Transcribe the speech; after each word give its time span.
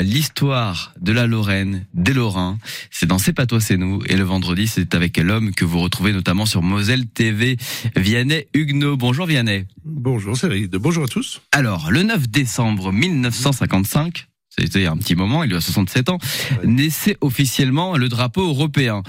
l'histoire 0.00 0.94
de 1.00 1.12
la 1.12 1.26
Lorraine, 1.26 1.86
des 1.94 2.12
Lorrains. 2.12 2.58
C'est 2.90 3.06
dans 3.06 3.18
C'est 3.18 3.32
pas 3.32 3.46
toi, 3.46 3.60
c'est 3.60 3.76
nous. 3.76 4.02
Et 4.06 4.16
le 4.16 4.24
vendredi, 4.24 4.66
c'est 4.66 4.94
avec 4.94 5.16
l'homme 5.18 5.52
que 5.54 5.64
vous 5.64 5.80
retrouvez 5.80 6.12
notamment 6.12 6.46
sur 6.46 6.62
Moselle 6.62 7.06
TV, 7.06 7.56
Vianney 7.96 8.46
Huguenot. 8.54 8.96
Bonjour 8.96 9.26
Vianney. 9.26 9.66
Bonjour 9.84 10.36
Cyril, 10.36 10.68
bonjour 10.68 11.04
à 11.04 11.08
tous. 11.08 11.40
Alors, 11.52 11.90
le 11.90 12.02
9 12.02 12.28
décembre 12.28 12.92
1955, 12.92 14.26
c'était 14.48 14.86
un 14.86 14.96
petit 14.96 15.14
moment, 15.14 15.44
il 15.44 15.52
y 15.52 15.54
a 15.54 15.60
67 15.60 16.08
ans, 16.08 16.18
naissait 16.64 17.16
officiellement 17.20 17.96
le 17.96 18.08
drapeau 18.08 18.48
européen. 18.48 19.02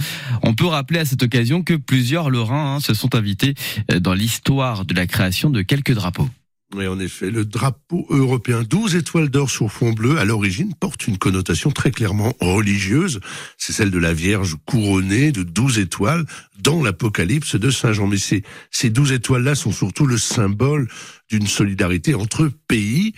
On 0.44 0.54
peut 0.54 0.68
rappeler 0.68 1.00
à 1.00 1.06
cette 1.06 1.24
occasion 1.24 1.64
que 1.64 1.74
plusieurs 1.74 2.30
Lorrains 2.30 2.76
hein, 2.76 2.80
se 2.80 2.94
sont 2.94 3.16
invités 3.16 3.56
dans 4.00 4.14
l'histoire 4.14 4.86
de 4.86 4.94
la 4.94 5.08
création 5.08 5.50
de 5.50 5.62
quelques 5.62 5.94
drapeaux. 5.94 6.30
Oui, 6.76 6.86
en 6.86 7.00
effet, 7.00 7.32
le 7.32 7.46
drapeau 7.46 8.06
européen 8.12 8.62
12 8.62 8.96
étoiles 8.96 9.30
d'or 9.30 9.50
sur 9.50 9.72
fond 9.72 9.92
bleu, 9.92 10.20
à 10.20 10.26
l'origine, 10.26 10.76
porte 10.76 11.08
une 11.08 11.18
connotation 11.18 11.72
très 11.72 11.90
clairement 11.90 12.36
religieuse. 12.40 13.22
C'est 13.58 13.74
celle 13.74 13.90
de 13.90 13.98
la 13.98 14.14
Vierge 14.14 14.56
couronnée 14.68 15.32
de 15.32 15.42
12 15.42 15.80
étoiles 15.80 16.26
dans 16.60 16.84
l'Apocalypse 16.84 17.56
de 17.56 17.72
Saint 17.72 17.94
Jean. 17.94 18.06
Mais 18.06 18.20
ces, 18.20 18.44
ces 18.70 18.92
12 18.92 19.14
étoiles-là 19.14 19.56
sont 19.56 19.72
surtout 19.72 20.06
le 20.06 20.20
symbole 20.20 20.88
d'une 21.32 21.48
solidarité 21.48 22.14
entre 22.14 22.52
pays. 22.68 23.14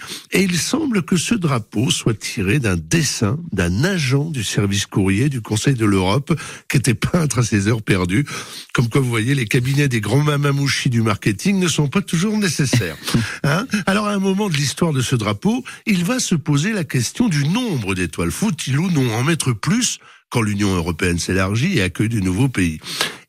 Semble 0.91 1.03
que 1.05 1.15
ce 1.15 1.35
drapeau 1.35 1.89
soit 1.89 2.19
tiré 2.19 2.59
d'un 2.59 2.75
dessin 2.75 3.39
d'un 3.53 3.85
agent 3.85 4.29
du 4.29 4.43
service 4.43 4.85
courrier 4.85 5.29
du 5.29 5.39
Conseil 5.39 5.73
de 5.75 5.85
l'Europe 5.85 6.37
qui 6.67 6.75
était 6.75 6.95
peintre 6.95 7.39
à 7.39 7.43
ses 7.43 7.69
heures 7.69 7.81
perdues. 7.81 8.25
Comme 8.73 8.89
quoi, 8.89 8.99
vous 8.99 9.07
voyez, 9.07 9.33
les 9.33 9.45
cabinets 9.45 9.87
des 9.87 10.01
grands 10.01 10.21
mamamouchis 10.21 10.89
du 10.89 11.01
marketing 11.01 11.59
ne 11.59 11.69
sont 11.69 11.87
pas 11.87 12.01
toujours 12.01 12.37
nécessaires. 12.37 12.97
Hein 13.45 13.67
Alors, 13.85 14.07
à 14.07 14.11
un 14.11 14.19
moment 14.19 14.49
de 14.49 14.53
l'histoire 14.53 14.91
de 14.91 14.99
ce 14.99 15.15
drapeau, 15.15 15.63
il 15.85 16.03
va 16.03 16.19
se 16.19 16.35
poser 16.35 16.73
la 16.73 16.83
question 16.83 17.29
du 17.29 17.47
nombre 17.47 17.95
d'étoiles. 17.95 18.31
Faut-il 18.31 18.77
ou 18.77 18.91
non 18.91 19.13
en 19.13 19.23
mettre 19.23 19.53
plus 19.53 19.99
quand 20.29 20.41
l'Union 20.41 20.75
européenne 20.75 21.19
s'élargit 21.19 21.77
et 21.77 21.83
accueille 21.83 22.09
de 22.09 22.19
nouveaux 22.19 22.49
pays? 22.49 22.81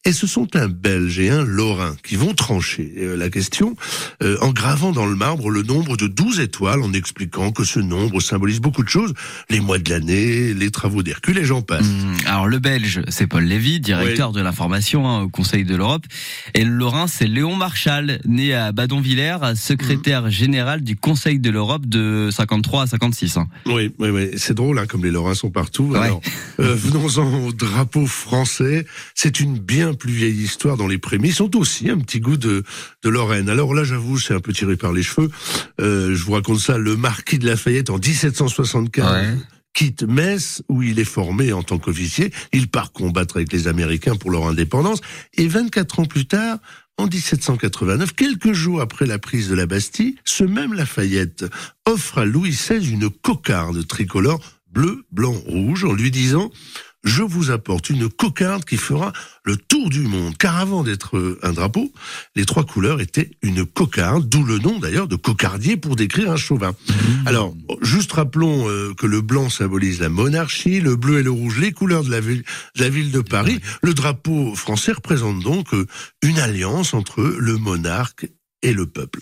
Et 0.04 0.12
ce 0.12 0.26
sont 0.26 0.56
un 0.56 0.68
Belge 0.68 1.20
et 1.20 1.30
un 1.30 1.44
Lorrain 1.44 1.94
qui 2.02 2.16
vont 2.16 2.34
trancher 2.34 2.92
euh, 2.98 3.16
la 3.16 3.30
question 3.30 3.76
euh, 4.22 4.36
en 4.40 4.50
gravant 4.50 4.90
dans 4.90 5.06
le 5.06 5.14
marbre 5.14 5.48
le 5.48 5.62
nombre 5.62 5.96
de 5.96 6.08
12 6.08 6.40
étoiles, 6.40 6.82
en 6.82 6.92
expliquant 6.92 7.52
que 7.52 7.62
ce 7.62 7.78
nombre 7.78 8.20
symbolise 8.20 8.60
beaucoup 8.60 8.82
de 8.82 8.88
choses, 8.88 9.14
les 9.48 9.60
mois 9.60 9.78
de 9.78 9.88
l'année, 9.88 10.54
les 10.54 10.70
travaux 10.70 11.04
d'Hercule 11.04 11.38
et 11.38 11.44
j'en 11.44 11.62
passe. 11.62 11.86
Mmh, 11.86 12.16
alors 12.26 12.48
le 12.48 12.58
Belge, 12.58 13.02
c'est 13.08 13.28
Paul 13.28 13.44
Lévy, 13.44 13.78
directeur 13.78 14.32
de 14.32 14.40
l'information 14.40 15.08
hein, 15.08 15.22
au 15.22 15.28
Conseil 15.28 15.64
de 15.64 15.76
l'Europe, 15.76 16.04
et 16.54 16.64
le 16.64 16.72
Lorrain, 16.72 17.06
c'est 17.06 17.28
Léon 17.28 17.54
Marchal, 17.54 18.20
né 18.26 18.54
à 18.54 18.72
Badonvillers, 18.72 19.54
secrétaire 19.54 20.22
mmh. 20.22 20.30
général 20.30 20.82
du 20.82 20.96
Conseil 20.96 21.38
de 21.38 21.50
l'Europe 21.50 21.86
de 21.86 22.28
53 22.32 22.82
à 22.82 22.86
56. 22.88 23.36
Hein. 23.36 23.46
Oui, 23.66 23.92
oui, 24.00 24.08
oui. 24.08 24.30
c'est 24.36 24.54
drôle 24.54 24.80
hein, 24.80 24.86
comme 24.86 25.04
les 25.04 25.12
Lorrains 25.12 25.34
sont 25.34 25.50
partout. 25.50 25.94
Alors, 25.94 26.20
euh, 26.58 26.74
venons-en 26.74 27.46
au 27.46 27.52
drapeau 27.52 28.06
français. 28.06 28.84
C'est 29.14 29.38
une 29.38 29.58
bien 29.58 29.91
plus 29.94 30.12
vieille 30.12 30.42
histoire 30.42 30.76
dans 30.76 30.86
les 30.86 30.98
prémices, 30.98 31.40
ont 31.40 31.50
aussi 31.54 31.90
un 31.90 31.98
petit 31.98 32.20
goût 32.20 32.36
de, 32.36 32.64
de 33.02 33.08
Lorraine. 33.08 33.48
Alors 33.48 33.74
là, 33.74 33.84
j'avoue, 33.84 34.18
c'est 34.18 34.34
un 34.34 34.40
peu 34.40 34.52
tiré 34.52 34.76
par 34.76 34.92
les 34.92 35.02
cheveux. 35.02 35.30
Euh, 35.80 36.14
je 36.14 36.24
vous 36.24 36.32
raconte 36.32 36.60
ça, 36.60 36.78
le 36.78 36.96
marquis 36.96 37.38
de 37.38 37.46
Lafayette 37.46 37.90
en 37.90 37.98
1775. 37.98 39.38
quitte 39.74 40.02
Metz, 40.02 40.62
où 40.68 40.82
il 40.82 40.98
est 40.98 41.04
formé 41.04 41.52
en 41.52 41.62
tant 41.62 41.78
qu'officier. 41.78 42.30
Il 42.52 42.68
part 42.68 42.92
combattre 42.92 43.36
avec 43.36 43.52
les 43.52 43.68
Américains 43.68 44.16
pour 44.16 44.30
leur 44.30 44.46
indépendance. 44.46 45.00
Et 45.34 45.48
24 45.48 46.00
ans 46.00 46.04
plus 46.04 46.26
tard, 46.26 46.58
en 46.98 47.06
1789, 47.06 48.12
quelques 48.14 48.52
jours 48.52 48.80
après 48.80 49.06
la 49.06 49.18
prise 49.18 49.48
de 49.48 49.54
la 49.54 49.66
Bastille, 49.66 50.16
ce 50.24 50.44
même 50.44 50.74
Lafayette 50.74 51.46
offre 51.86 52.18
à 52.18 52.24
Louis 52.24 52.50
XVI 52.50 52.90
une 52.90 53.08
cocarde 53.08 53.86
tricolore 53.86 54.40
bleu, 54.72 55.04
blanc, 55.10 55.34
rouge 55.46 55.84
en 55.84 55.92
lui 55.92 56.10
disant 56.10 56.50
je 57.04 57.22
vous 57.22 57.50
apporte 57.50 57.90
une 57.90 58.08
cocarde 58.08 58.64
qui 58.64 58.76
fera 58.76 59.12
le 59.44 59.56
tour 59.56 59.90
du 59.90 60.02
monde. 60.02 60.36
Car 60.36 60.56
avant 60.56 60.84
d'être 60.84 61.16
euh, 61.16 61.38
un 61.42 61.52
drapeau, 61.52 61.92
les 62.36 62.44
trois 62.44 62.64
couleurs 62.64 63.00
étaient 63.00 63.30
une 63.42 63.64
cocarde, 63.64 64.28
d'où 64.28 64.44
le 64.44 64.58
nom 64.58 64.78
d'ailleurs 64.78 65.08
de 65.08 65.16
cocardier 65.16 65.76
pour 65.76 65.96
décrire 65.96 66.30
un 66.30 66.36
chauvin. 66.36 66.70
Mmh. 66.70 67.26
Alors, 67.26 67.54
juste 67.82 68.12
rappelons 68.12 68.68
euh, 68.68 68.94
que 68.94 69.06
le 69.06 69.20
blanc 69.20 69.50
symbolise 69.50 70.00
la 70.00 70.08
monarchie, 70.08 70.80
le 70.80 70.96
bleu 70.96 71.20
et 71.20 71.22
le 71.22 71.30
rouge 71.30 71.58
les 71.58 71.72
couleurs 71.72 72.04
de 72.04 72.10
la 72.10 72.20
ville 72.20 72.42
de, 72.76 72.82
la 72.82 72.88
ville 72.88 73.10
de 73.10 73.20
Paris. 73.20 73.60
Le 73.82 73.94
drapeau 73.94 74.54
français 74.54 74.92
représente 74.92 75.40
donc 75.40 75.74
euh, 75.74 75.86
une 76.22 76.38
alliance 76.38 76.94
entre 76.94 77.22
le 77.22 77.56
monarque 77.56 78.28
et 78.62 78.72
le 78.72 78.86
peuple. 78.86 79.20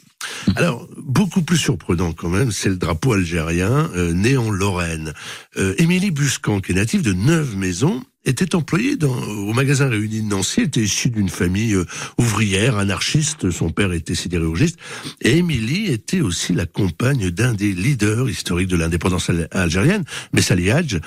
Alors, 0.57 0.89
beaucoup 0.97 1.43
plus 1.43 1.57
surprenant 1.57 2.13
quand 2.13 2.29
même, 2.29 2.53
c'est 2.53 2.69
le 2.69 2.77
drapeau 2.77 3.13
algérien 3.13 3.91
euh, 3.95 4.13
né 4.13 4.37
en 4.37 4.51
Lorraine. 4.51 5.13
Euh, 5.57 5.75
Émilie 5.79 6.11
Buscan, 6.11 6.61
qui 6.61 6.73
est 6.73 6.75
native 6.75 7.03
de 7.03 7.13
Neuve-Maisons, 7.13 8.03
était 8.25 8.55
employée 8.55 8.97
dans, 8.97 9.15
au 9.15 9.53
magasin 9.53 9.89
Réuni 9.89 10.23
de 10.23 10.29
Nancy, 10.29 10.63
était 10.63 10.83
issue 10.83 11.11
d'une 11.11 11.29
famille 11.29 11.75
euh, 11.75 11.87
ouvrière, 12.19 12.77
anarchiste, 12.77 13.51
son 13.51 13.71
père 13.71 13.93
était 13.93 14.15
sidérurgiste, 14.15 14.79
et 15.23 15.39
Émilie 15.39 15.87
était 15.87 16.21
aussi 16.21 16.53
la 16.53 16.67
compagne 16.67 17.31
d'un 17.31 17.55
des 17.55 17.73
leaders 17.73 18.29
historiques 18.29 18.69
de 18.69 18.77
l'indépendance 18.77 19.31
algérienne, 19.53 20.05
Messali 20.33 20.71
Hadj, 20.71 21.01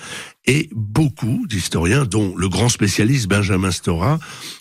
et 0.46 0.70
beaucoup 0.74 1.46
d'historiens, 1.48 2.06
dont 2.06 2.36
le 2.36 2.50
grand 2.50 2.70
spécialiste 2.70 3.28
Benjamin 3.28 3.72
Stora, 3.72 4.20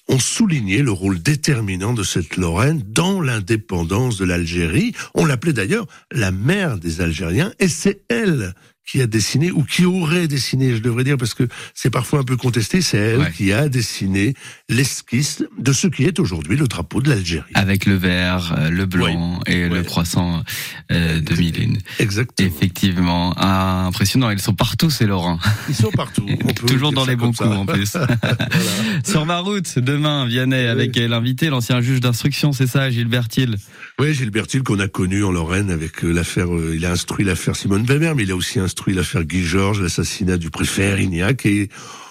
ont 0.09 0.19
souligné 0.19 0.83
le 0.83 0.93
rôle 0.93 1.21
déterminant 1.21 1.93
de 1.93 2.05
cette 2.05 2.37
Lorraine 2.37 2.83
dans 2.87 3.21
l'indépendance 3.21 4.17
de 4.17 4.25
l'Algérie. 4.25 4.93
On 5.15 5.25
l'appelait 5.25 5.53
d'ailleurs 5.53 5.87
la 6.13 6.31
mère 6.31 6.79
des 6.79 7.01
Algériens, 7.01 7.53
et 7.59 7.69
c'est 7.69 8.03
elle 8.09 8.55
qui 8.87 9.01
a 9.01 9.07
dessiné, 9.07 9.51
ou 9.51 9.63
qui 9.63 9.85
aurait 9.85 10.29
dessiné, 10.29 10.75
je 10.75 10.83
devrais 10.83 11.05
dire, 11.05 11.17
parce 11.17 11.35
que 11.35 11.49
c'est 11.75 11.91
parfois 11.91 12.21
un 12.21 12.25
peu 12.25 12.37
contesté, 12.37 12.81
c'est 12.83 12.99
elle 12.99 13.33
qui 13.33 13.53
a 13.53 13.69
dessiné 13.69 14.35
l'esquisse 14.69 15.45
de 15.59 15.73
ce 15.73 15.87
qui 15.87 16.05
est 16.05 16.19
aujourd'hui 16.19 16.57
le 16.57 16.67
drapeau 16.67 17.01
de 17.01 17.09
l'Algérie. 17.09 17.51
Avec 17.55 17.87
le 17.87 17.95
vert, 17.95 18.55
euh, 18.59 18.71
le 18.71 18.87
blanc 18.87 19.41
et 19.47 19.69
le 19.69 19.83
croissant 19.83 20.43
euh, 20.91 21.21
de 21.21 21.35
Miline. 21.35 21.79
Exactement. 22.01 22.49
Effectivement. 22.49 23.35
Ah, 23.37 23.87
impressionnant, 23.87 24.31
ils 24.31 24.41
sont 24.41 24.55
partout, 24.55 24.91
ces 24.91 25.07
Laurent. 25.07 25.39
Ils 25.69 25.75
sont 25.75 25.91
partout. 25.91 26.27
Toujours 26.67 26.93
dans 26.93 27.07
les 27.07 27.17
bons 27.17 27.33
coups, 27.33 27.51
en 27.51 27.67
plus. 27.67 27.97
Sur 29.05 29.27
ma 29.27 29.39
route, 29.39 29.79
demain, 29.79 30.27
Vianney, 30.27 30.67
avec 30.67 30.97
l'invité, 30.97 31.49
l'ancien 31.49 31.81
juge 31.81 32.01
d'instruction, 32.01 32.53
c'est 32.53 32.67
ça, 32.67 32.91
Gilbert 32.91 33.29
Thiel 33.29 33.57
Oui, 34.03 34.15
Gilbert 34.15 34.49
Thiel, 34.49 34.65
qu'on 34.65 34.81
a 34.81 34.89
connu 34.89 35.23
en 35.23 35.31
Lorraine 35.31 35.71
avec 35.71 36.03
euh, 36.03 36.11
l'affaire, 36.11 36.49
il 36.75 36.85
a 36.85 36.91
instruit 36.91 37.25
l'affaire 37.25 37.55
Simone 37.55 37.85
Weber, 37.85 38.17
mais 38.17 38.25
il 38.25 38.33
a 38.33 38.35
aussi 38.35 38.59
instruit 38.59 38.95
l'affaire 38.95 39.23
Guy 39.23 39.45
Georges, 39.45 39.81
l'assassinat 39.81 40.39
du 40.39 40.51
préfet 40.51 40.89
Erignac, 40.89 41.47
et 41.47 41.69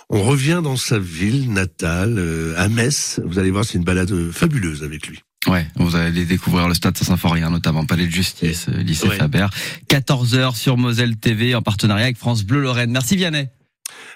on 0.09 0.24
revient 0.24 0.62
dans 0.63 0.78
sa 0.78 1.00
ville 1.00 1.52
natale, 1.52 2.16
euh, 2.18 2.53
à 2.56 2.69
Metz. 2.69 3.19
Vous 3.25 3.40
allez 3.40 3.52
voir, 3.52 3.66
c'est 3.66 3.78
une 3.78 3.84
balade 3.84 4.31
fabuleuse 4.31 4.85
avec 4.85 5.06
lui. 5.06 5.19
Ouais, 5.47 5.68
vous 5.75 5.97
allez 5.97 6.24
découvrir 6.24 6.69
le 6.69 6.75
stade 6.75 6.96
Saint-Symphorien, 6.96 7.50
notamment 7.50 7.85
Palais 7.85 8.08
de 8.08 8.12
Justice, 8.12 8.68
euh, 8.69 8.84
lycée 8.84 9.09
Faber. 9.09 9.47
14h 9.90 10.56
sur 10.56 10.78
Moselle 10.78 11.18
TV 11.18 11.56
en 11.56 11.62
partenariat 11.62 12.06
avec 12.06 12.18
France 12.18 12.46
Bleu 12.46 12.62
Lorraine. 12.62 12.91
Merci 12.91 13.18
Vianney. 13.18 13.50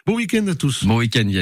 Bon 0.05 0.15
week-end 0.15 0.47
à 0.47 0.55
tous. 0.55 0.85
Bon 0.85 0.99
week-end 0.99 1.25
Vianney. 1.27 1.33